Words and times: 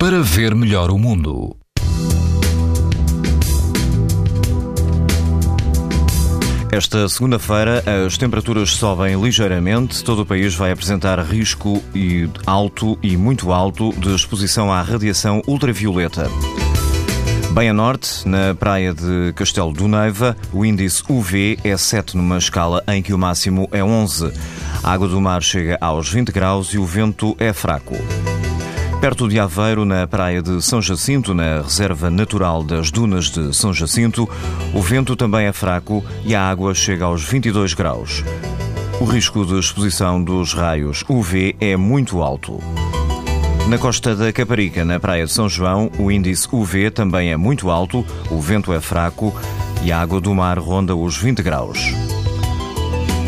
para 0.00 0.22
ver 0.22 0.54
melhor 0.54 0.90
o 0.90 0.98
mundo. 0.98 1.54
Esta 6.72 7.06
segunda-feira 7.06 7.84
as 8.06 8.16
temperaturas 8.16 8.70
sobem 8.70 9.20
ligeiramente. 9.20 10.02
Todo 10.02 10.22
o 10.22 10.26
país 10.26 10.54
vai 10.54 10.72
apresentar 10.72 11.20
risco 11.20 11.82
alto 12.46 12.98
e 13.02 13.14
muito 13.14 13.52
alto 13.52 13.92
de 13.92 14.14
exposição 14.14 14.72
à 14.72 14.80
radiação 14.80 15.42
ultravioleta. 15.46 16.30
Bem 17.50 17.68
a 17.68 17.74
norte, 17.74 18.26
na 18.26 18.54
praia 18.54 18.94
de 18.94 19.34
Castelo 19.34 19.74
do 19.74 19.86
Neiva, 19.86 20.34
o 20.50 20.64
índice 20.64 21.02
UV 21.10 21.58
é 21.62 21.76
7 21.76 22.16
numa 22.16 22.38
escala 22.38 22.82
em 22.88 23.02
que 23.02 23.12
o 23.12 23.18
máximo 23.18 23.68
é 23.70 23.84
11. 23.84 24.32
A 24.82 24.92
água 24.92 25.08
do 25.08 25.20
mar 25.20 25.42
chega 25.42 25.76
aos 25.78 26.08
20 26.08 26.32
graus 26.32 26.68
e 26.68 26.78
o 26.78 26.86
vento 26.86 27.36
é 27.38 27.52
fraco. 27.52 27.96
Perto 29.00 29.26
de 29.26 29.40
Aveiro, 29.40 29.86
na 29.86 30.06
praia 30.06 30.42
de 30.42 30.60
São 30.60 30.82
Jacinto, 30.82 31.32
na 31.32 31.62
reserva 31.62 32.10
natural 32.10 32.62
das 32.62 32.90
dunas 32.90 33.30
de 33.30 33.56
São 33.56 33.72
Jacinto, 33.72 34.28
o 34.74 34.82
vento 34.82 35.16
também 35.16 35.46
é 35.46 35.52
fraco 35.54 36.04
e 36.22 36.34
a 36.34 36.42
água 36.42 36.74
chega 36.74 37.06
aos 37.06 37.24
22 37.24 37.72
graus. 37.72 38.22
O 39.00 39.04
risco 39.04 39.46
de 39.46 39.58
exposição 39.58 40.22
dos 40.22 40.52
raios 40.52 41.02
UV 41.08 41.56
é 41.58 41.78
muito 41.78 42.20
alto. 42.20 42.58
Na 43.68 43.78
costa 43.78 44.14
da 44.14 44.30
Caparica, 44.34 44.84
na 44.84 45.00
praia 45.00 45.24
de 45.24 45.32
São 45.32 45.48
João, 45.48 45.90
o 45.98 46.10
índice 46.10 46.46
UV 46.52 46.90
também 46.90 47.32
é 47.32 47.38
muito 47.38 47.70
alto, 47.70 48.04
o 48.30 48.38
vento 48.38 48.70
é 48.70 48.82
fraco 48.82 49.34
e 49.82 49.90
a 49.90 49.98
água 49.98 50.20
do 50.20 50.34
mar 50.34 50.58
ronda 50.58 50.94
os 50.94 51.16
20 51.16 51.42
graus. 51.42 51.78